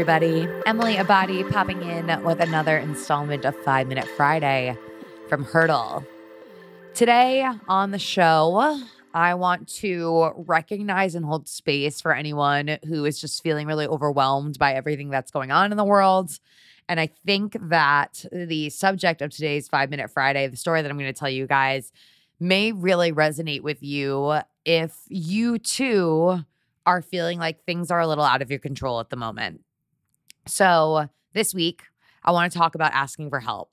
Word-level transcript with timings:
Everybody. 0.00 0.48
Emily 0.64 0.94
Abbate 0.94 1.52
popping 1.52 1.82
in 1.82 2.24
with 2.24 2.40
another 2.40 2.78
installment 2.78 3.44
of 3.44 3.54
Five 3.64 3.86
Minute 3.86 4.08
Friday 4.16 4.74
from 5.28 5.44
Hurdle. 5.44 6.06
Today 6.94 7.46
on 7.68 7.90
the 7.90 7.98
show, 7.98 8.80
I 9.12 9.34
want 9.34 9.68
to 9.74 10.30
recognize 10.36 11.14
and 11.14 11.26
hold 11.26 11.48
space 11.48 12.00
for 12.00 12.14
anyone 12.14 12.78
who 12.86 13.04
is 13.04 13.20
just 13.20 13.42
feeling 13.42 13.66
really 13.66 13.86
overwhelmed 13.86 14.58
by 14.58 14.72
everything 14.72 15.10
that's 15.10 15.30
going 15.30 15.50
on 15.50 15.70
in 15.70 15.76
the 15.76 15.84
world. 15.84 16.30
And 16.88 16.98
I 16.98 17.10
think 17.26 17.58
that 17.68 18.24
the 18.32 18.70
subject 18.70 19.20
of 19.20 19.30
today's 19.30 19.68
Five 19.68 19.90
Minute 19.90 20.10
Friday, 20.10 20.46
the 20.46 20.56
story 20.56 20.80
that 20.80 20.90
I'm 20.90 20.96
going 20.96 21.12
to 21.12 21.18
tell 21.18 21.28
you 21.28 21.46
guys, 21.46 21.92
may 22.40 22.72
really 22.72 23.12
resonate 23.12 23.60
with 23.60 23.82
you 23.82 24.38
if 24.64 24.96
you 25.08 25.58
too 25.58 26.42
are 26.86 27.02
feeling 27.02 27.38
like 27.38 27.66
things 27.66 27.90
are 27.90 28.00
a 28.00 28.06
little 28.06 28.24
out 28.24 28.40
of 28.40 28.48
your 28.48 28.60
control 28.60 28.98
at 28.98 29.10
the 29.10 29.16
moment. 29.16 29.60
So, 30.46 31.08
this 31.32 31.54
week, 31.54 31.82
I 32.24 32.32
want 32.32 32.52
to 32.52 32.58
talk 32.58 32.74
about 32.74 32.92
asking 32.92 33.30
for 33.30 33.40
help. 33.40 33.70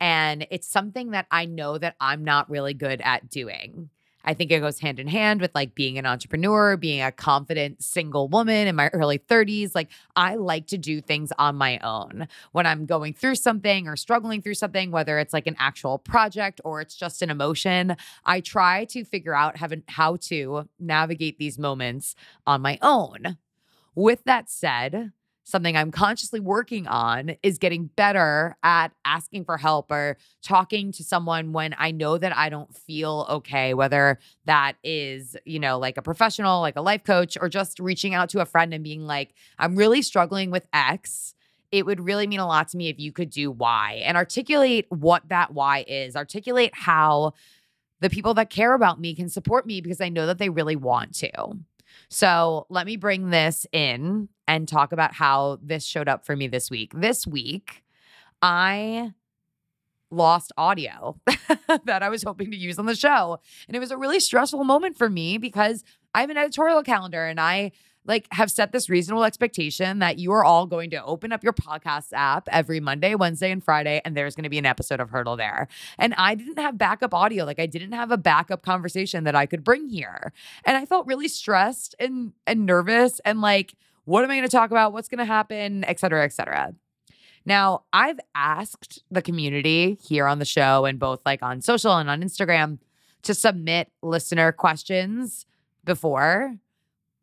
And 0.00 0.46
it's 0.50 0.68
something 0.68 1.12
that 1.12 1.26
I 1.30 1.46
know 1.46 1.78
that 1.78 1.96
I'm 2.00 2.24
not 2.24 2.50
really 2.50 2.74
good 2.74 3.00
at 3.00 3.30
doing. 3.30 3.90
I 4.24 4.34
think 4.34 4.50
it 4.50 4.60
goes 4.60 4.80
hand 4.80 4.98
in 4.98 5.06
hand 5.06 5.40
with 5.40 5.54
like 5.54 5.74
being 5.74 5.98
an 5.98 6.06
entrepreneur, 6.06 6.76
being 6.76 7.02
a 7.02 7.12
confident 7.12 7.82
single 7.82 8.28
woman 8.28 8.66
in 8.66 8.74
my 8.74 8.88
early 8.88 9.18
30s. 9.18 9.74
Like, 9.74 9.90
I 10.16 10.36
like 10.36 10.66
to 10.68 10.78
do 10.78 11.00
things 11.00 11.30
on 11.38 11.56
my 11.56 11.78
own 11.78 12.26
when 12.52 12.66
I'm 12.66 12.86
going 12.86 13.12
through 13.12 13.36
something 13.36 13.86
or 13.86 13.96
struggling 13.96 14.40
through 14.40 14.54
something, 14.54 14.90
whether 14.90 15.18
it's 15.18 15.34
like 15.34 15.46
an 15.46 15.56
actual 15.58 15.98
project 15.98 16.60
or 16.64 16.80
it's 16.80 16.96
just 16.96 17.20
an 17.22 17.30
emotion. 17.30 17.96
I 18.24 18.40
try 18.40 18.86
to 18.86 19.04
figure 19.04 19.34
out 19.34 19.56
how 19.88 20.16
to 20.16 20.68
navigate 20.80 21.38
these 21.38 21.58
moments 21.58 22.14
on 22.46 22.62
my 22.62 22.78
own. 22.80 23.36
With 23.94 24.24
that 24.24 24.50
said, 24.50 25.12
something 25.44 25.76
I'm 25.76 25.90
consciously 25.90 26.40
working 26.40 26.86
on 26.86 27.36
is 27.42 27.58
getting 27.58 27.86
better 27.96 28.56
at 28.62 28.88
asking 29.04 29.44
for 29.44 29.58
help 29.58 29.90
or 29.90 30.16
talking 30.42 30.90
to 30.92 31.04
someone 31.04 31.52
when 31.52 31.74
I 31.78 31.90
know 31.90 32.18
that 32.18 32.36
I 32.36 32.48
don't 32.48 32.74
feel 32.74 33.26
okay, 33.28 33.74
whether 33.74 34.18
that 34.46 34.74
is, 34.82 35.36
you 35.44 35.60
know, 35.60 35.78
like 35.78 35.98
a 35.98 36.02
professional, 36.02 36.60
like 36.60 36.76
a 36.76 36.80
life 36.80 37.04
coach, 37.04 37.36
or 37.40 37.48
just 37.48 37.78
reaching 37.78 38.14
out 38.14 38.30
to 38.30 38.40
a 38.40 38.46
friend 38.46 38.72
and 38.72 38.82
being 38.82 39.06
like, 39.06 39.34
I'm 39.58 39.76
really 39.76 40.02
struggling 40.02 40.50
with 40.50 40.66
X. 40.72 41.34
It 41.70 41.84
would 41.84 42.00
really 42.00 42.26
mean 42.26 42.40
a 42.40 42.46
lot 42.46 42.68
to 42.68 42.76
me 42.76 42.88
if 42.88 42.98
you 42.98 43.12
could 43.12 43.30
do 43.30 43.50
Y 43.50 44.02
and 44.04 44.16
articulate 44.16 44.86
what 44.88 45.28
that 45.28 45.52
Y 45.52 45.84
is, 45.86 46.16
articulate 46.16 46.70
how 46.74 47.34
the 48.00 48.10
people 48.10 48.34
that 48.34 48.50
care 48.50 48.74
about 48.74 49.00
me 49.00 49.14
can 49.14 49.28
support 49.28 49.66
me 49.66 49.80
because 49.80 50.00
I 50.00 50.08
know 50.08 50.26
that 50.26 50.38
they 50.38 50.48
really 50.48 50.76
want 50.76 51.14
to. 51.16 51.30
So 52.08 52.66
let 52.68 52.86
me 52.86 52.96
bring 52.96 53.30
this 53.30 53.66
in 53.72 54.28
and 54.46 54.68
talk 54.68 54.92
about 54.92 55.14
how 55.14 55.58
this 55.62 55.84
showed 55.84 56.08
up 56.08 56.24
for 56.26 56.36
me 56.36 56.48
this 56.48 56.70
week. 56.70 56.92
This 56.94 57.26
week, 57.26 57.82
I 58.42 59.12
lost 60.10 60.52
audio 60.56 61.18
that 61.84 62.02
I 62.02 62.08
was 62.08 62.22
hoping 62.22 62.50
to 62.50 62.56
use 62.56 62.78
on 62.78 62.86
the 62.86 62.94
show. 62.94 63.38
And 63.66 63.76
it 63.76 63.80
was 63.80 63.90
a 63.90 63.96
really 63.96 64.20
stressful 64.20 64.64
moment 64.64 64.96
for 64.96 65.10
me 65.10 65.38
because 65.38 65.82
I 66.14 66.20
have 66.20 66.30
an 66.30 66.36
editorial 66.36 66.82
calendar 66.82 67.26
and 67.26 67.40
I 67.40 67.72
like 68.06 68.26
have 68.32 68.50
set 68.50 68.72
this 68.72 68.88
reasonable 68.88 69.24
expectation 69.24 69.98
that 70.00 70.18
you 70.18 70.32
are 70.32 70.44
all 70.44 70.66
going 70.66 70.90
to 70.90 71.02
open 71.04 71.32
up 71.32 71.42
your 71.42 71.52
podcast 71.52 72.12
app 72.12 72.48
every 72.50 72.80
Monday, 72.80 73.14
Wednesday, 73.14 73.50
and 73.50 73.64
Friday, 73.64 74.00
and 74.04 74.16
there's 74.16 74.34
going 74.34 74.44
to 74.44 74.50
be 74.50 74.58
an 74.58 74.66
episode 74.66 75.00
of 75.00 75.10
Hurdle 75.10 75.36
there. 75.36 75.68
And 75.98 76.14
I 76.18 76.34
didn't 76.34 76.58
have 76.58 76.76
backup 76.76 77.14
audio. 77.14 77.44
Like 77.44 77.58
I 77.58 77.66
didn't 77.66 77.92
have 77.92 78.10
a 78.10 78.18
backup 78.18 78.62
conversation 78.62 79.24
that 79.24 79.34
I 79.34 79.46
could 79.46 79.64
bring 79.64 79.88
here. 79.88 80.32
And 80.64 80.76
I 80.76 80.84
felt 80.84 81.06
really 81.06 81.28
stressed 81.28 81.94
and 81.98 82.32
and 82.46 82.66
nervous 82.66 83.20
and 83.24 83.40
like, 83.40 83.74
what 84.04 84.22
am 84.24 84.30
I 84.30 84.36
going 84.36 84.48
to 84.48 84.56
talk 84.56 84.70
about? 84.70 84.92
What's 84.92 85.08
going 85.08 85.18
to 85.18 85.24
happen, 85.24 85.84
et 85.84 85.98
cetera, 85.98 86.24
et 86.24 86.32
cetera. 86.32 86.74
Now, 87.46 87.84
I've 87.92 88.20
asked 88.34 89.02
the 89.10 89.22
community 89.22 89.98
here 90.02 90.26
on 90.26 90.38
the 90.38 90.44
show 90.44 90.84
and 90.86 90.98
both 90.98 91.20
like 91.26 91.42
on 91.42 91.60
social 91.60 91.96
and 91.96 92.08
on 92.08 92.22
Instagram 92.22 92.78
to 93.22 93.34
submit 93.34 93.90
listener 94.02 94.52
questions 94.52 95.46
before. 95.84 96.56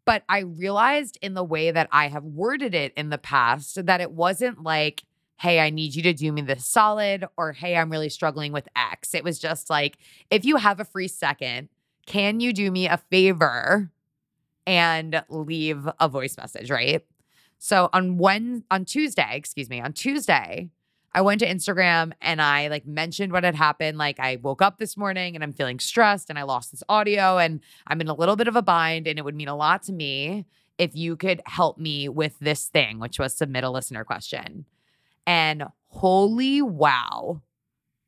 But 0.05 0.23
I 0.27 0.39
realized 0.39 1.17
in 1.21 1.33
the 1.33 1.43
way 1.43 1.71
that 1.71 1.87
I 1.91 2.07
have 2.07 2.23
worded 2.23 2.73
it 2.73 2.93
in 2.95 3.09
the 3.09 3.17
past 3.17 3.85
that 3.85 4.01
it 4.01 4.11
wasn't 4.11 4.63
like, 4.63 5.03
hey, 5.39 5.59
I 5.59 5.69
need 5.69 5.95
you 5.95 6.03
to 6.03 6.13
do 6.13 6.31
me 6.31 6.41
this 6.41 6.67
solid 6.67 7.25
or 7.37 7.53
hey, 7.53 7.75
I'm 7.75 7.91
really 7.91 8.09
struggling 8.09 8.51
with 8.51 8.67
X. 8.75 9.13
It 9.13 9.23
was 9.23 9.39
just 9.39 9.69
like, 9.69 9.97
if 10.29 10.45
you 10.45 10.57
have 10.57 10.79
a 10.79 10.85
free 10.85 11.07
second, 11.07 11.69
can 12.05 12.39
you 12.39 12.53
do 12.53 12.71
me 12.71 12.87
a 12.87 12.97
favor 12.97 13.91
and 14.67 15.23
leave 15.29 15.87
a 15.99 16.07
voice 16.07 16.37
message, 16.37 16.69
right? 16.69 17.05
So 17.57 17.89
on 17.93 18.17
when 18.17 18.63
on 18.71 18.85
Tuesday, 18.85 19.35
excuse 19.35 19.69
me, 19.69 19.81
on 19.81 19.93
Tuesday, 19.93 20.69
I 21.13 21.21
went 21.21 21.39
to 21.39 21.47
Instagram 21.47 22.13
and 22.21 22.41
I 22.41 22.67
like 22.69 22.85
mentioned 22.85 23.33
what 23.33 23.43
had 23.43 23.55
happened. 23.55 23.97
Like 23.97 24.19
I 24.19 24.37
woke 24.41 24.61
up 24.61 24.77
this 24.77 24.95
morning 24.95 25.35
and 25.35 25.43
I'm 25.43 25.53
feeling 25.53 25.79
stressed 25.79 26.29
and 26.29 26.39
I 26.39 26.43
lost 26.43 26.71
this 26.71 26.83
audio 26.87 27.37
and 27.37 27.59
I'm 27.87 27.99
in 27.99 28.07
a 28.07 28.13
little 28.13 28.35
bit 28.35 28.47
of 28.47 28.55
a 28.55 28.61
bind 28.61 29.07
and 29.07 29.19
it 29.19 29.25
would 29.25 29.35
mean 29.35 29.49
a 29.49 29.55
lot 29.55 29.83
to 29.83 29.93
me 29.93 30.45
if 30.77 30.95
you 30.95 31.17
could 31.17 31.41
help 31.45 31.77
me 31.77 32.07
with 32.07 32.39
this 32.39 32.67
thing, 32.67 32.99
which 32.99 33.19
was 33.19 33.35
submit 33.35 33.63
a 33.63 33.69
listener 33.69 34.05
question. 34.05 34.65
And 35.27 35.65
holy 35.87 36.61
wow, 36.61 37.41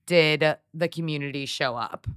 did 0.06 0.58
the 0.74 0.88
community 0.88 1.46
show 1.46 1.76
up. 1.76 2.08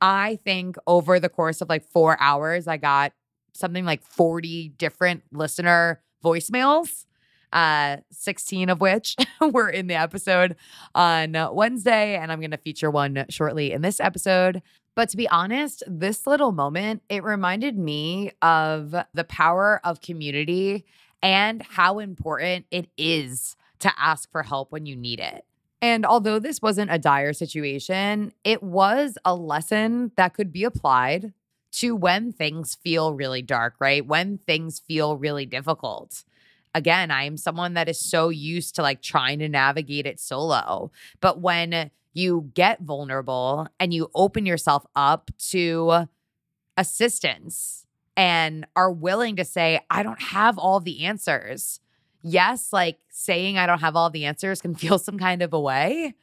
I 0.00 0.38
think 0.44 0.76
over 0.86 1.20
the 1.20 1.28
course 1.28 1.60
of 1.60 1.68
like 1.68 1.84
four 1.84 2.16
hours, 2.20 2.66
I 2.66 2.76
got 2.76 3.12
something 3.52 3.84
like 3.84 4.02
40 4.02 4.70
different 4.78 5.24
listener 5.32 6.00
voicemails 6.24 7.06
uh, 7.52 7.98
16 8.10 8.68
of 8.68 8.80
which 8.80 9.16
were 9.40 9.68
in 9.68 9.86
the 9.86 9.94
episode 9.94 10.56
on 10.94 11.36
Wednesday. 11.52 12.16
And 12.16 12.32
I'm 12.32 12.40
going 12.40 12.50
to 12.52 12.56
feature 12.56 12.90
one 12.90 13.26
shortly 13.28 13.72
in 13.72 13.82
this 13.82 14.00
episode. 14.00 14.62
But 14.94 15.08
to 15.10 15.16
be 15.16 15.28
honest, 15.28 15.82
this 15.86 16.26
little 16.26 16.52
moment, 16.52 17.02
it 17.08 17.24
reminded 17.24 17.78
me 17.78 18.32
of 18.42 18.94
the 19.14 19.24
power 19.24 19.80
of 19.84 20.02
community 20.02 20.84
and 21.22 21.62
how 21.62 21.98
important 21.98 22.66
it 22.70 22.88
is 22.96 23.56
to 23.78 23.92
ask 23.98 24.30
for 24.30 24.42
help 24.42 24.70
when 24.70 24.86
you 24.86 24.96
need 24.96 25.20
it. 25.20 25.44
And 25.80 26.06
although 26.06 26.38
this 26.38 26.62
wasn't 26.62 26.92
a 26.92 26.98
dire 26.98 27.32
situation, 27.32 28.32
it 28.44 28.62
was 28.62 29.18
a 29.24 29.34
lesson 29.34 30.12
that 30.16 30.34
could 30.34 30.52
be 30.52 30.62
applied 30.62 31.32
to 31.72 31.96
when 31.96 32.32
things 32.32 32.76
feel 32.76 33.14
really 33.14 33.42
dark, 33.42 33.74
right? 33.80 34.06
When 34.06 34.38
things 34.38 34.78
feel 34.78 35.16
really 35.16 35.46
difficult 35.46 36.22
again, 36.74 37.10
I 37.10 37.24
am 37.24 37.36
someone 37.36 37.74
that 37.74 37.88
is 37.88 37.98
so 37.98 38.28
used 38.28 38.74
to 38.76 38.82
like 38.82 39.02
trying 39.02 39.38
to 39.40 39.48
navigate 39.48 40.06
it 40.06 40.20
solo. 40.20 40.90
But 41.20 41.40
when 41.40 41.90
you 42.14 42.50
get 42.54 42.80
vulnerable 42.80 43.68
and 43.80 43.92
you 43.92 44.10
open 44.14 44.46
yourself 44.46 44.84
up 44.94 45.30
to 45.50 46.08
assistance 46.76 47.86
and 48.16 48.66
are 48.76 48.92
willing 48.92 49.36
to 49.36 49.44
say, 49.44 49.80
I 49.90 50.02
don't 50.02 50.20
have 50.20 50.58
all 50.58 50.80
the 50.80 51.04
answers. 51.04 51.80
Yes, 52.22 52.72
like 52.72 52.98
saying 53.10 53.58
I 53.58 53.66
don't 53.66 53.80
have 53.80 53.96
all 53.96 54.10
the 54.10 54.26
answers 54.26 54.60
can 54.60 54.74
feel 54.76 54.98
some 54.98 55.18
kind 55.18 55.42
of 55.42 55.52
a 55.52 55.60
way, 55.60 56.14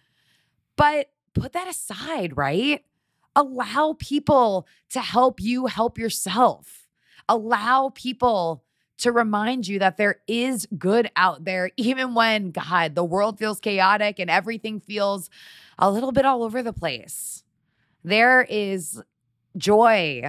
but 0.76 1.12
put 1.34 1.54
that 1.54 1.68
aside, 1.68 2.38
right? 2.38 2.84
Allow 3.36 3.96
people 4.00 4.68
to 4.90 5.00
help 5.00 5.40
you 5.40 5.68
help 5.68 5.98
yourself. 5.98 6.88
Allow 7.28 7.90
people 7.90 8.63
to 9.00 9.12
remind 9.12 9.68
you 9.68 9.80
that 9.80 9.98
there 9.98 10.22
is 10.28 10.68
good 10.78 11.10
out 11.16 11.46
there, 11.46 11.72
even 11.78 12.13
when, 12.13 12.51
God, 12.51 12.96
the 12.96 13.04
world 13.04 13.40
feels 13.40 13.60
chaotic 13.60 14.19
and 14.19 14.30
everything 14.30 14.80
feels 14.80 15.30
a 15.78 15.90
little 15.90 16.12
bit 16.12 16.25
all 16.25 16.44
over 16.44 16.62
the 16.62 16.74
place. 16.74 17.44
There 18.04 18.46
is 18.50 19.01
joy 19.57 20.24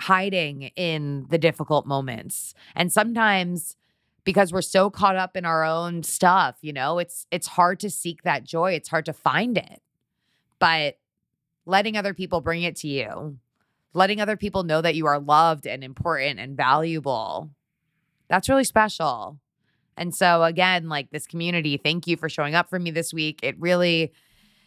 hiding 0.00 0.70
in 0.74 1.26
the 1.30 1.38
difficult 1.38 1.86
moments. 1.86 2.54
And 2.74 2.92
sometimes, 2.92 3.76
because 4.24 4.52
we're 4.52 4.62
so 4.62 4.88
caught 4.88 5.16
up 5.16 5.36
in 5.36 5.44
our 5.44 5.62
own 5.62 6.02
stuff, 6.02 6.56
you 6.62 6.72
know, 6.72 6.98
it's 6.98 7.26
it's 7.30 7.46
hard 7.46 7.78
to 7.80 7.90
seek 7.90 8.22
that 8.22 8.44
joy. 8.44 8.72
It's 8.72 8.88
hard 8.88 9.04
to 9.04 9.12
find 9.12 9.58
it. 9.58 9.82
But 10.58 10.98
letting 11.66 11.96
other 11.96 12.14
people 12.14 12.40
bring 12.40 12.62
it 12.62 12.76
to 12.76 12.88
you, 12.88 13.38
letting 13.92 14.20
other 14.20 14.36
people 14.36 14.62
know 14.62 14.80
that 14.80 14.94
you 14.94 15.06
are 15.06 15.18
loved 15.18 15.66
and 15.66 15.84
important 15.84 16.40
and 16.40 16.56
valuable 16.56 17.50
that's 18.28 18.48
really 18.48 18.64
special. 18.64 19.38
And 19.96 20.14
so 20.14 20.42
again, 20.42 20.88
like 20.88 21.10
this 21.10 21.26
community, 21.26 21.76
thank 21.76 22.06
you 22.06 22.16
for 22.16 22.28
showing 22.28 22.54
up 22.54 22.68
for 22.68 22.78
me 22.78 22.90
this 22.90 23.12
week. 23.12 23.40
It 23.42 23.58
really 23.58 24.12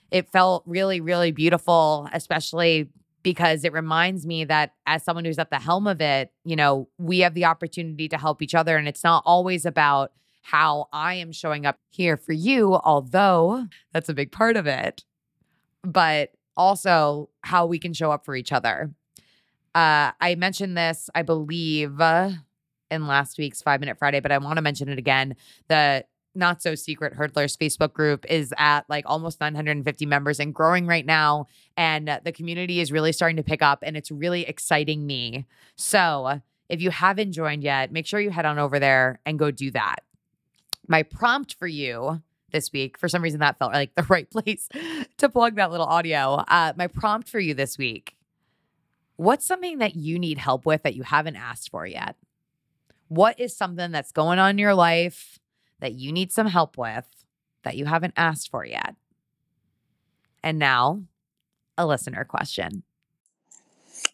it 0.10 0.30
felt 0.30 0.64
really 0.66 1.02
really 1.02 1.32
beautiful, 1.32 2.08
especially 2.14 2.90
because 3.24 3.66
it 3.66 3.74
reminds 3.74 4.26
me 4.26 4.46
that 4.46 4.74
as 4.86 5.04
someone 5.04 5.26
who's 5.26 5.40
at 5.40 5.50
the 5.50 5.60
helm 5.60 5.86
of 5.86 6.00
it, 6.00 6.32
you 6.46 6.56
know, 6.56 6.88
we 6.98 7.20
have 7.20 7.34
the 7.34 7.46
opportunity 7.46 8.08
to 8.08 8.18
help 8.18 8.42
each 8.42 8.56
other 8.56 8.78
and 8.78 8.88
it's 8.88 9.04
not 9.04 9.22
always 9.26 9.66
about 9.66 10.12
how 10.44 10.88
I 10.94 11.16
am 11.16 11.34
showing 11.34 11.66
up 11.66 11.78
here 11.90 12.16
for 12.16 12.32
you, 12.32 12.76
although 12.76 13.68
that's 13.92 14.08
a 14.08 14.14
big 14.14 14.32
part 14.32 14.56
of 14.56 14.66
it, 14.66 15.04
but 15.84 16.32
also 16.56 17.30
how 17.42 17.66
we 17.66 17.80
can 17.80 17.94
show 17.94 18.12
up 18.12 18.24
for 18.24 18.34
each 18.34 18.54
other. 18.54 18.92
Uh, 19.76 20.12
I 20.22 20.36
mentioned 20.36 20.78
this, 20.78 21.10
I 21.14 21.22
believe, 21.22 22.00
uh, 22.00 22.32
in 22.92 23.08
last 23.08 23.38
week's 23.38 23.62
Five 23.62 23.80
Minute 23.80 23.98
Friday, 23.98 24.20
but 24.20 24.32
I 24.32 24.38
want 24.38 24.58
to 24.58 24.62
mention 24.62 24.90
it 24.90 24.98
again. 24.98 25.36
The 25.68 26.06
not 26.38 26.62
so 26.62 26.76
secret 26.76 27.16
hurdlers 27.16 27.58
facebook 27.58 27.94
group 27.94 28.24
is 28.30 28.54
at 28.58 28.82
like 28.90 29.04
almost 29.08 29.42
950 29.42 30.06
members 30.06 30.40
and 30.40 30.54
growing 30.54 30.86
right 30.86 31.06
now 31.06 31.48
and 31.76 32.20
the 32.24 32.32
community 32.32 32.80
is 32.80 32.92
really 32.92 33.12
starting 33.12 33.38
to 33.38 33.44
pick 33.44 33.62
up 33.62 33.80
and 33.82 33.98
it's 33.98 34.12
really 34.12 34.44
exciting 34.44 35.08
me. 35.08 35.48
So 35.76 36.42
if 36.70 36.80
you 36.80 36.92
haven't 36.92 37.32
joined 37.32 37.64
yet 37.64 37.92
make 37.92 38.06
sure 38.06 38.20
you 38.20 38.30
head 38.30 38.46
on 38.46 38.60
over 38.60 38.80
there 38.80 39.20
and 39.26 39.40
go 39.40 39.50
do 39.50 39.72
that. 39.72 40.04
My 40.88 41.02
prompt 41.02 41.56
for 41.56 41.68
you 41.68 42.22
this 42.52 42.72
week 42.72 42.98
for 42.98 43.10
some 43.10 43.22
reason 43.22 43.40
that 43.40 43.58
felt 43.58 43.74
like 43.74 43.96
the 43.96 44.04
right 44.10 44.30
place 44.30 44.70
to 45.18 45.30
plug 45.30 45.56
that 45.56 45.72
little 45.72 45.86
audio 45.86 46.44
uh, 46.48 46.74
my 46.78 46.88
prompt 46.88 47.28
for 47.28 47.40
you 47.40 47.54
this 47.54 47.78
week 47.78 48.16
what's 49.18 49.46
something 49.46 49.80
that 49.80 49.96
you 49.96 50.18
need 50.18 50.38
help 50.38 50.66
with 50.66 50.84
that 50.84 50.96
you 50.96 51.04
haven't 51.04 51.36
asked 51.36 51.70
for 51.70 51.86
yet 51.86 52.16
what 53.08 53.40
is 53.40 53.56
something 53.56 53.92
that's 53.92 54.12
going 54.12 54.40
on 54.40 54.52
in 54.52 54.58
your 54.58 54.76
life 54.76 55.40
that 55.80 55.94
you 55.94 56.12
need 56.12 56.32
some 56.32 56.48
help 56.48 56.78
with 56.78 57.06
that 57.64 57.78
you 57.78 57.86
haven't 57.86 58.14
asked 58.18 58.50
for 58.50 58.66
yet. 58.66 58.96
And 60.44 60.60
now, 60.60 61.04
a 61.78 61.86
listener 61.86 62.24
question. 62.24 62.84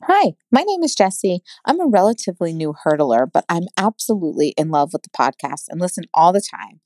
Hi, 0.03 0.33
my 0.51 0.63
name 0.63 0.83
is 0.83 0.95
Jesse. 0.95 1.41
I'm 1.65 1.79
a 1.79 1.87
relatively 1.87 2.53
new 2.53 2.73
hurdler, 2.85 3.29
but 3.31 3.45
I'm 3.49 3.67
absolutely 3.77 4.53
in 4.57 4.69
love 4.69 4.91
with 4.93 5.03
the 5.03 5.09
podcast 5.09 5.65
and 5.69 5.79
listen 5.79 6.05
all 6.13 6.33
the 6.33 6.41
time. 6.41 6.79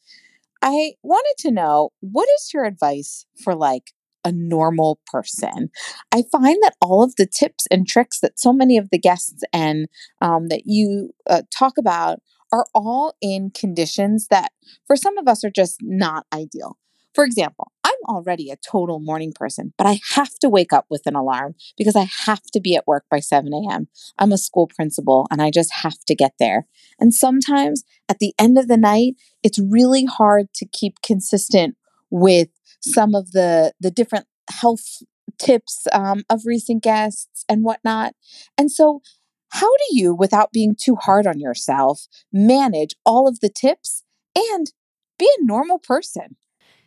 I 0.61 0.93
wanted 1.03 1.35
to 1.39 1.51
know 1.51 1.91
what 1.99 2.27
is 2.37 2.51
your 2.53 2.65
advice 2.65 3.25
for 3.41 3.55
like 3.55 3.93
a 4.27 4.31
normal 4.33 4.99
person. 5.07 5.69
I 6.11 6.23
find 6.31 6.57
that 6.63 6.75
all 6.81 7.01
of 7.01 7.15
the 7.15 7.25
tips 7.25 7.65
and 7.71 7.87
tricks 7.87 8.19
that 8.19 8.37
so 8.37 8.51
many 8.51 8.77
of 8.77 8.89
the 8.91 8.99
guests 8.99 9.41
and 9.53 9.87
um, 10.21 10.49
that 10.49 10.63
you 10.65 11.11
uh, 11.29 11.43
talk 11.57 11.77
about 11.77 12.19
are 12.51 12.65
all 12.75 13.15
in 13.21 13.51
conditions 13.51 14.27
that 14.29 14.51
for 14.85 14.95
some 14.95 15.17
of 15.17 15.27
us 15.27 15.43
are 15.45 15.49
just 15.49 15.77
not 15.81 16.25
ideal. 16.33 16.77
For 17.13 17.23
example, 17.23 17.71
I'm 17.83 17.95
already 18.09 18.51
a 18.51 18.57
total 18.57 18.99
morning 18.99 19.33
person, 19.33 19.73
but 19.77 19.87
I 19.87 19.99
have 20.13 20.35
to 20.39 20.49
wake 20.49 20.71
up 20.71 20.85
with 20.89 21.03
an 21.05 21.15
alarm 21.15 21.55
because 21.77 21.95
I 21.95 22.07
have 22.25 22.43
to 22.53 22.59
be 22.59 22.75
at 22.75 22.85
work 22.85 23.05
by 23.09 23.21
7 23.21 23.51
a.m. 23.53 23.87
I'm 24.19 24.31
a 24.31 24.37
school 24.37 24.67
principal 24.67 25.25
and 25.31 25.41
I 25.41 25.49
just 25.49 25.71
have 25.81 25.97
to 26.05 26.15
get 26.15 26.33
there. 26.37 26.67
And 26.99 27.13
sometimes 27.13 27.83
at 28.07 28.19
the 28.19 28.33
end 28.37 28.57
of 28.57 28.67
the 28.67 28.77
night, 28.77 29.15
it's 29.41 29.57
really 29.57 30.05
hard 30.05 30.53
to 30.55 30.67
keep 30.67 31.01
consistent 31.01 31.75
with 32.11 32.49
some 32.79 33.15
of 33.15 33.31
the, 33.31 33.73
the 33.79 33.91
different 33.91 34.25
health 34.49 35.03
tips 35.37 35.87
um, 35.91 36.23
of 36.29 36.41
recent 36.45 36.83
guests 36.83 37.43
and 37.49 37.63
whatnot. 37.63 38.13
And 38.57 38.71
so 38.71 39.01
how 39.49 39.67
do 39.67 39.97
you, 39.97 40.13
without 40.13 40.51
being 40.51 40.75
too 40.75 40.95
hard 40.95 41.25
on 41.25 41.39
yourself, 41.39 42.07
manage 42.31 42.95
all 43.05 43.27
of 43.27 43.39
the 43.39 43.49
tips 43.49 44.03
and 44.35 44.71
be 45.17 45.29
a 45.39 45.45
normal 45.45 45.79
person? 45.79 46.35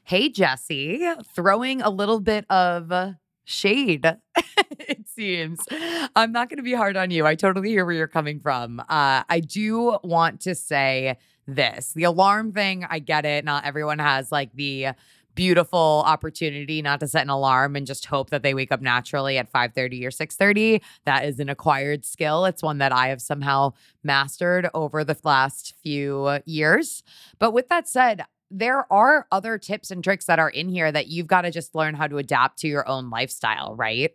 Hey, 0.04 0.28
Jesse, 0.28 1.06
throwing 1.34 1.81
a 1.82 1.90
little 1.90 2.20
bit 2.20 2.44
of 2.50 3.14
shade, 3.44 4.04
it 4.78 5.08
seems. 5.08 5.60
I'm 6.16 6.32
not 6.32 6.48
going 6.48 6.58
to 6.58 6.62
be 6.62 6.75
hard 6.75 6.96
on 6.96 7.10
you. 7.10 7.26
I 7.26 7.34
totally 7.34 7.70
hear 7.70 7.84
where 7.84 7.94
you're 7.94 8.08
coming 8.08 8.40
from. 8.40 8.81
Uh, 8.81 9.22
I 9.28 9.40
do 9.40 9.98
want 10.02 10.40
to 10.43 10.54
say 10.54 11.16
this 11.46 11.93
the 11.94 12.04
alarm 12.04 12.52
thing, 12.52 12.86
I 12.88 12.98
get 12.98 13.25
it. 13.25 13.44
Not 13.44 13.64
everyone 13.64 13.98
has 13.98 14.31
like 14.31 14.52
the 14.54 14.88
beautiful 15.35 16.03
opportunity 16.06 16.82
not 16.82 17.00
to 17.00 17.09
set 17.09 17.23
an 17.23 17.31
alarm 17.31 17.77
and 17.77 17.87
just 17.87 18.06
hope 18.06 18.31
that 18.31 18.43
they 18.43 18.55
wake 18.55 18.73
up 18.73 18.81
naturally 18.81 19.38
at 19.38 19.50
5:30 19.50 20.05
or 20.06 20.11
6:30. 20.11 20.82
That 21.05 21.25
is 21.25 21.41
an 21.41 21.49
acquired 21.49 22.05
skill. 22.05 22.44
It's 22.44 22.62
one 22.62 22.79
that 22.79 22.93
I 22.93 23.09
have 23.09 23.23
somehow 23.23 23.73
mastered 24.03 24.69
over 24.75 25.05
the 25.05 25.17
last 25.25 25.75
few 25.82 26.38
years. 26.44 27.03
But 27.38 27.53
with 27.53 27.69
that 27.69 27.88
said, 27.88 28.25
there 28.50 28.93
are 28.93 29.27
other 29.31 29.59
tips 29.59 29.91
and 29.91 30.03
tricks 30.03 30.25
that 30.27 30.41
are 30.41 30.50
in 30.50 30.69
here 30.69 30.91
that 30.91 31.06
you've 31.06 31.29
got 31.29 31.43
to 31.43 31.50
just 31.50 31.75
learn 31.75 31.94
how 31.94 32.09
to 32.09 32.19
adapt 32.19 32.59
to 32.61 32.69
your 32.69 32.87
own 32.88 33.09
lifestyle, 33.09 33.77
right? 33.77 34.11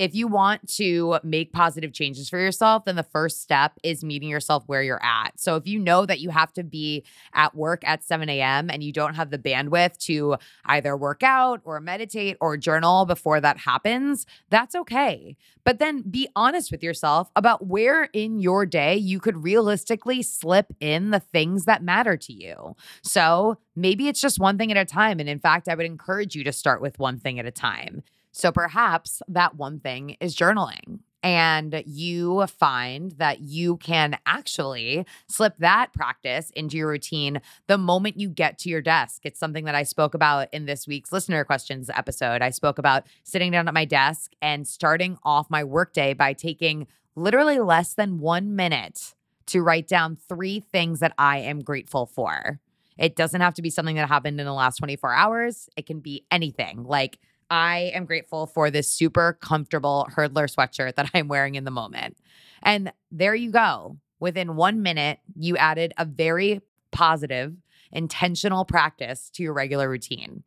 If 0.00 0.14
you 0.14 0.26
want 0.26 0.66
to 0.76 1.18
make 1.22 1.52
positive 1.52 1.92
changes 1.92 2.30
for 2.30 2.38
yourself, 2.38 2.86
then 2.86 2.96
the 2.96 3.02
first 3.02 3.42
step 3.42 3.78
is 3.82 4.02
meeting 4.02 4.30
yourself 4.30 4.64
where 4.66 4.82
you're 4.82 5.04
at. 5.04 5.38
So 5.38 5.56
if 5.56 5.66
you 5.66 5.78
know 5.78 6.06
that 6.06 6.20
you 6.20 6.30
have 6.30 6.54
to 6.54 6.64
be 6.64 7.04
at 7.34 7.54
work 7.54 7.82
at 7.86 8.02
7 8.02 8.26
a.m. 8.30 8.70
and 8.70 8.82
you 8.82 8.94
don't 8.94 9.12
have 9.12 9.28
the 9.28 9.36
bandwidth 9.36 9.98
to 10.06 10.38
either 10.64 10.96
work 10.96 11.22
out 11.22 11.60
or 11.64 11.78
meditate 11.80 12.38
or 12.40 12.56
journal 12.56 13.04
before 13.04 13.42
that 13.42 13.58
happens, 13.58 14.24
that's 14.48 14.74
okay. 14.74 15.36
But 15.64 15.80
then 15.80 16.00
be 16.00 16.28
honest 16.34 16.72
with 16.72 16.82
yourself 16.82 17.30
about 17.36 17.66
where 17.66 18.04
in 18.14 18.40
your 18.40 18.64
day 18.64 18.96
you 18.96 19.20
could 19.20 19.44
realistically 19.44 20.22
slip 20.22 20.72
in 20.80 21.10
the 21.10 21.20
things 21.20 21.66
that 21.66 21.82
matter 21.82 22.16
to 22.16 22.32
you. 22.32 22.74
So 23.02 23.58
maybe 23.76 24.08
it's 24.08 24.22
just 24.22 24.40
one 24.40 24.56
thing 24.56 24.70
at 24.70 24.78
a 24.78 24.86
time. 24.86 25.20
And 25.20 25.28
in 25.28 25.40
fact, 25.40 25.68
I 25.68 25.74
would 25.74 25.84
encourage 25.84 26.34
you 26.34 26.42
to 26.44 26.52
start 26.52 26.80
with 26.80 26.98
one 26.98 27.18
thing 27.18 27.38
at 27.38 27.44
a 27.44 27.50
time. 27.50 28.02
So 28.32 28.52
perhaps 28.52 29.22
that 29.28 29.56
one 29.56 29.80
thing 29.80 30.16
is 30.20 30.36
journaling. 30.36 31.00
And 31.22 31.82
you 31.84 32.46
find 32.46 33.12
that 33.12 33.40
you 33.40 33.76
can 33.76 34.16
actually 34.24 35.04
slip 35.28 35.54
that 35.58 35.92
practice 35.92 36.50
into 36.56 36.78
your 36.78 36.88
routine 36.88 37.42
the 37.66 37.76
moment 37.76 38.18
you 38.18 38.30
get 38.30 38.58
to 38.60 38.70
your 38.70 38.80
desk. 38.80 39.22
It's 39.24 39.38
something 39.38 39.66
that 39.66 39.74
I 39.74 39.82
spoke 39.82 40.14
about 40.14 40.48
in 40.52 40.64
this 40.64 40.86
week's 40.86 41.12
listener 41.12 41.44
questions 41.44 41.90
episode. 41.94 42.40
I 42.40 42.48
spoke 42.48 42.78
about 42.78 43.06
sitting 43.22 43.52
down 43.52 43.68
at 43.68 43.74
my 43.74 43.84
desk 43.84 44.32
and 44.40 44.66
starting 44.66 45.18
off 45.22 45.50
my 45.50 45.62
workday 45.62 46.14
by 46.14 46.32
taking 46.32 46.86
literally 47.14 47.58
less 47.58 47.92
than 47.92 48.18
one 48.18 48.56
minute 48.56 49.14
to 49.46 49.60
write 49.60 49.88
down 49.88 50.16
three 50.16 50.60
things 50.60 51.00
that 51.00 51.12
I 51.18 51.38
am 51.38 51.60
grateful 51.60 52.06
for. 52.06 52.60
It 52.96 53.16
doesn't 53.16 53.40
have 53.40 53.54
to 53.54 53.62
be 53.62 53.70
something 53.70 53.96
that 53.96 54.08
happened 54.08 54.40
in 54.40 54.46
the 54.46 54.52
last 54.52 54.76
24 54.76 55.12
hours. 55.12 55.68
It 55.76 55.86
can 55.86 56.00
be 56.00 56.24
anything 56.30 56.84
like 56.84 57.18
I 57.50 57.90
am 57.94 58.04
grateful 58.04 58.46
for 58.46 58.70
this 58.70 58.90
super 58.90 59.36
comfortable 59.40 60.08
hurdler 60.14 60.52
sweatshirt 60.52 60.94
that 60.94 61.10
I'm 61.14 61.28
wearing 61.28 61.56
in 61.56 61.64
the 61.64 61.70
moment. 61.70 62.16
And 62.62 62.92
there 63.10 63.34
you 63.34 63.50
go. 63.50 63.96
Within 64.20 64.56
one 64.56 64.82
minute, 64.82 65.18
you 65.34 65.56
added 65.56 65.92
a 65.98 66.04
very 66.04 66.60
positive, 66.92 67.54
intentional 67.90 68.64
practice 68.64 69.30
to 69.30 69.42
your 69.42 69.52
regular 69.52 69.88
routine. 69.88 70.44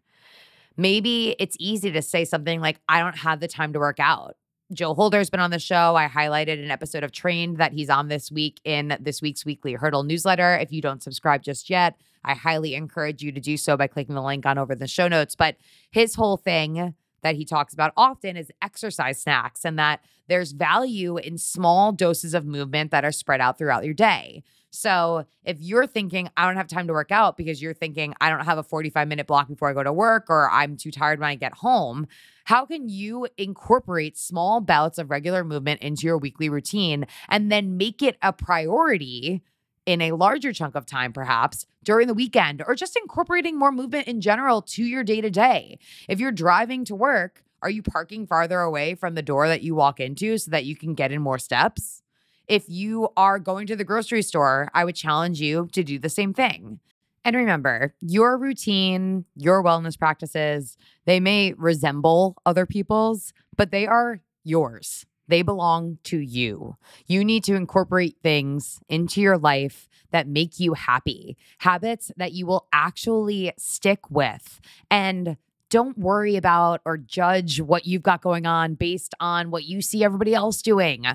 Maybe 0.77 1.36
it's 1.39 1.57
easy 1.60 1.91
to 1.91 2.01
say 2.01 2.25
something 2.25 2.62
like, 2.62 2.79
I 2.88 3.00
don't 3.00 3.17
have 3.17 3.39
the 3.39 3.48
time 3.48 3.74
to 3.74 3.79
work 3.79 4.00
out. 4.00 4.38
Joe 4.74 4.94
Holder's 4.94 5.30
been 5.30 5.39
on 5.39 5.51
the 5.51 5.60
show. 5.60 5.96
I 5.96 6.08
highlighted 6.08 6.63
an 6.63 6.72
episode 6.72 7.03
of 7.03 7.12
Trained 7.12 7.58
that 7.58 7.74
he's 7.74 7.89
on 7.89 8.08
this 8.08 8.32
week 8.32 8.60
in 8.63 8.98
this 9.00 9.22
week's 9.22 9.46
weekly 9.46 9.74
hurdle 9.74 10.03
newsletter. 10.03 10.56
If 10.56 10.72
you 10.72 10.82
don't 10.82 11.03
subscribe 11.03 11.44
just 11.44 11.70
yet, 11.70 11.96
I 12.24 12.34
highly 12.34 12.74
encourage 12.75 13.22
you 13.22 13.32
to 13.32 13.39
do 13.39 13.58
so 13.58 13.77
by 13.77 13.88
clicking 13.88 14.15
the 14.15 14.22
link 14.22 14.46
on 14.46 14.58
over 14.58 14.75
the 14.75 14.88
show 14.88 15.08
notes. 15.08 15.36
But 15.36 15.58
his 15.92 16.15
whole 16.15 16.38
thing 16.38 16.96
that 17.24 17.36
he 17.36 17.46
talks 17.46 17.74
about 17.74 17.94
often 17.98 18.38
is 18.38 18.51
exercise 18.62 19.22
snacks 19.22 19.65
and 19.65 19.80
that 19.80 20.01
there's 20.27 20.51
value 20.51 21.18
in 21.18 21.38
small 21.38 21.92
doses 21.92 22.34
of 22.34 22.46
movement 22.46 22.92
that 22.92 23.03
are 23.03 23.12
spread 23.12 23.42
out 23.42 23.58
throughout 23.58 23.84
your 23.84 23.94
day. 23.94 24.44
So 24.70 25.25
if 25.44 25.58
you're 25.60 25.86
thinking, 25.86 26.30
I 26.36 26.48
don't 26.48 26.56
have 26.58 26.68
time 26.68 26.88
to 26.88 26.94
work 26.94 27.12
out 27.12 27.38
because 27.38 27.62
you're 27.62 27.75
thinking, 27.75 28.15
I 28.20 28.30
don't 28.30 28.44
have 28.44 28.58
a 28.58 28.63
45 28.63 29.08
minute 29.08 29.27
block 29.27 29.48
before 29.48 29.70
I 29.70 29.74
go 29.74 29.84
to 29.84 29.94
work 29.94 30.25
or 30.30 30.50
I'm 30.50 30.77
too 30.77 30.89
tired 30.89 31.20
when 31.20 31.30
I 31.30 31.36
get 31.36 31.53
home, 31.53 32.08
how 32.46 32.65
can 32.65 32.89
you 32.89 33.27
incorporate 33.38 34.18
small 34.18 34.62
bouts 34.62 34.98
of 34.98 35.12
regular 35.12 35.44
movement 35.44 35.82
into 35.82 36.08
your 36.08 36.18
weekly 36.18 36.50
routine 36.50 37.06
and 37.30 37.51
then 37.51 37.77
make 37.77 38.01
it 38.01 38.18
a 38.22 38.34
priority 38.34 39.44
in 39.85 40.01
a 40.01 40.13
larger 40.13 40.53
chunk 40.53 40.75
of 40.75 40.85
time, 40.85 41.13
perhaps 41.13 41.65
during 41.83 42.07
the 42.07 42.13
weekend, 42.13 42.63
or 42.65 42.75
just 42.75 42.95
incorporating 42.95 43.57
more 43.57 43.71
movement 43.71 44.07
in 44.07 44.21
general 44.21 44.61
to 44.61 44.83
your 44.83 45.03
day 45.03 45.21
to 45.21 45.29
day. 45.29 45.77
If 46.07 46.19
you're 46.19 46.31
driving 46.31 46.85
to 46.85 46.95
work, 46.95 47.43
are 47.61 47.69
you 47.69 47.81
parking 47.81 48.27
farther 48.27 48.59
away 48.59 48.95
from 48.95 49.15
the 49.15 49.21
door 49.21 49.47
that 49.47 49.61
you 49.61 49.75
walk 49.75 49.99
into 49.99 50.37
so 50.37 50.51
that 50.51 50.65
you 50.65 50.75
can 50.75 50.93
get 50.93 51.11
in 51.11 51.21
more 51.21 51.39
steps? 51.39 52.01
If 52.47 52.65
you 52.67 53.09
are 53.15 53.39
going 53.39 53.67
to 53.67 53.75
the 53.75 53.85
grocery 53.85 54.21
store, 54.21 54.69
I 54.73 54.83
would 54.83 54.95
challenge 54.95 55.39
you 55.39 55.69
to 55.71 55.83
do 55.83 55.97
the 55.97 56.09
same 56.09 56.33
thing. 56.33 56.79
And 57.25 57.37
remember, 57.37 57.95
your 58.01 58.37
routine, 58.37 59.23
your 59.35 59.63
wellness 59.63 59.97
practices, 59.97 60.77
they 61.05 61.21
may 61.21 61.53
resemble 61.53 62.35
other 62.45 62.65
people's, 62.65 63.33
but 63.55 63.71
they 63.71 63.87
are 63.87 64.19
yours. 64.43 65.05
They 65.27 65.42
belong 65.42 66.00
to 66.06 66.20
you. 66.20 66.77
You 67.08 67.24
need 67.24 67.44
to 67.46 67.56
incorporate 67.56 68.18
things 68.22 68.80
into 68.89 69.22
your 69.22 69.38
life 69.38 69.88
that 70.12 70.27
make 70.27 70.60
you 70.60 70.74
happy, 70.74 71.38
habits 71.60 72.12
that 72.18 72.34
you 72.34 72.46
will 72.46 72.68
actually 72.72 73.53
stick 73.58 74.10
with. 74.10 74.62
And 74.92 75.38
don't 75.70 75.98
worry 75.98 76.36
about 76.36 76.82
or 76.86 76.98
judge 76.98 77.60
what 77.60 77.88
you've 77.88 78.03
got 78.03 78.22
going 78.22 78.46
on 78.46 78.75
based 78.75 79.15
on 79.20 79.50
what 79.50 79.63
you 79.63 79.82
see 79.82 80.03
everybody 80.03 80.36
else 80.36 80.62
doing. 80.62 81.06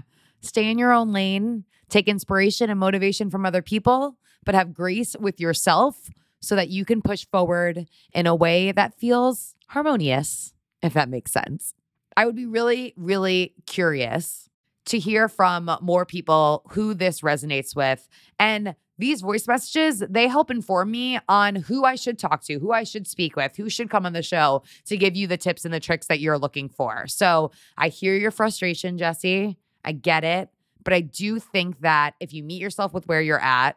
Stay 0.40 0.68
in 0.70 0.78
your 0.78 0.92
own 0.92 1.12
lane, 1.12 1.64
take 1.88 2.08
inspiration 2.08 2.70
and 2.70 2.80
motivation 2.80 3.30
from 3.30 3.46
other 3.46 3.62
people, 3.62 4.16
but 4.44 4.54
have 4.54 4.74
grace 4.74 5.14
with 5.20 5.38
yourself 5.38 6.10
so 6.40 6.56
that 6.56 6.70
you 6.70 6.84
can 6.84 7.02
push 7.02 7.26
forward 7.30 7.86
in 8.12 8.26
a 8.26 8.34
way 8.34 8.72
that 8.72 8.98
feels 8.98 9.54
harmonious, 9.68 10.54
if 10.82 10.92
that 10.94 11.08
makes 11.08 11.32
sense. 11.32 11.74
I 12.18 12.26
would 12.26 12.34
be 12.34 12.46
really, 12.46 12.94
really 12.96 13.54
curious 13.66 14.50
to 14.86 14.98
hear 14.98 15.28
from 15.28 15.70
more 15.80 16.04
people 16.04 16.64
who 16.70 16.92
this 16.92 17.20
resonates 17.20 17.76
with. 17.76 18.08
And 18.40 18.74
these 18.98 19.20
voice 19.20 19.46
messages, 19.46 20.00
they 20.00 20.26
help 20.26 20.50
inform 20.50 20.90
me 20.90 21.20
on 21.28 21.54
who 21.54 21.84
I 21.84 21.94
should 21.94 22.18
talk 22.18 22.42
to, 22.46 22.58
who 22.58 22.72
I 22.72 22.82
should 22.82 23.06
speak 23.06 23.36
with, 23.36 23.56
who 23.56 23.70
should 23.70 23.88
come 23.88 24.04
on 24.04 24.14
the 24.14 24.24
show 24.24 24.64
to 24.86 24.96
give 24.96 25.14
you 25.14 25.28
the 25.28 25.36
tips 25.36 25.64
and 25.64 25.72
the 25.72 25.78
tricks 25.78 26.08
that 26.08 26.18
you're 26.18 26.38
looking 26.38 26.68
for. 26.68 27.06
So 27.06 27.52
I 27.76 27.86
hear 27.86 28.16
your 28.16 28.32
frustration, 28.32 28.98
Jesse. 28.98 29.56
I 29.84 29.92
get 29.92 30.24
it. 30.24 30.48
But 30.82 30.94
I 30.94 31.02
do 31.02 31.38
think 31.38 31.82
that 31.82 32.14
if 32.18 32.34
you 32.34 32.42
meet 32.42 32.60
yourself 32.60 32.92
with 32.92 33.06
where 33.06 33.22
you're 33.22 33.40
at 33.40 33.76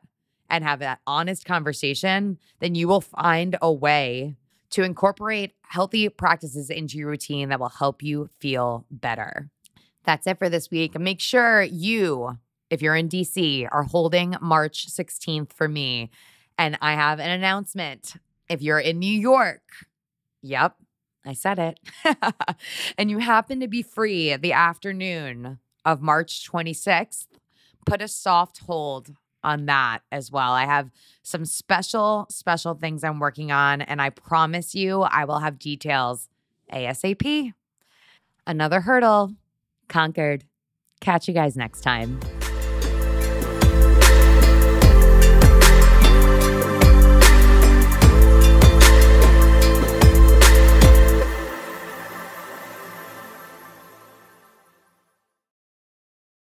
and 0.49 0.63
have 0.63 0.79
that 0.79 0.99
honest 1.05 1.45
conversation, 1.45 2.39
then 2.59 2.73
you 2.73 2.87
will 2.87 3.01
find 3.01 3.55
a 3.61 3.71
way 3.71 4.35
to 4.71 4.83
incorporate 4.83 5.53
healthy 5.61 6.09
practices 6.09 6.69
into 6.69 6.97
your 6.97 7.09
routine 7.09 7.49
that 7.49 7.59
will 7.59 7.69
help 7.69 8.01
you 8.01 8.29
feel 8.39 8.85
better. 8.89 9.49
That's 10.03 10.25
it 10.27 10.39
for 10.39 10.49
this 10.49 10.71
week. 10.71 10.99
Make 10.99 11.19
sure 11.19 11.61
you, 11.61 12.37
if 12.69 12.81
you're 12.81 12.95
in 12.95 13.09
DC, 13.09 13.67
are 13.71 13.83
holding 13.83 14.35
March 14.41 14.87
16th 14.87 15.53
for 15.53 15.67
me. 15.67 16.09
And 16.57 16.77
I 16.81 16.93
have 16.93 17.19
an 17.19 17.29
announcement. 17.29 18.15
If 18.49 18.61
you're 18.61 18.79
in 18.79 18.99
New 18.99 19.13
York, 19.13 19.61
yep, 20.41 20.75
I 21.25 21.33
said 21.33 21.59
it, 21.59 21.79
and 22.97 23.11
you 23.11 23.19
happen 23.19 23.59
to 23.59 23.67
be 23.67 23.83
free 23.83 24.35
the 24.35 24.53
afternoon 24.53 25.59
of 25.85 26.01
March 26.01 26.49
26th, 26.49 27.27
put 27.85 28.01
a 28.01 28.07
soft 28.07 28.59
hold 28.65 29.15
on 29.43 29.65
that 29.65 29.99
as 30.11 30.31
well. 30.31 30.51
I 30.53 30.65
have 30.65 30.89
some 31.23 31.45
special, 31.45 32.27
special 32.29 32.73
things 32.73 33.03
I'm 33.03 33.19
working 33.19 33.51
on, 33.51 33.81
and 33.81 34.01
I 34.01 34.09
promise 34.09 34.75
you 34.75 35.01
I 35.01 35.25
will 35.25 35.39
have 35.39 35.59
details 35.59 36.29
ASAP. 36.71 37.53
Another 38.47 38.81
hurdle 38.81 39.35
conquered. 39.87 40.45
Catch 40.99 41.27
you 41.27 41.33
guys 41.33 41.55
next 41.55 41.81
time. 41.81 42.19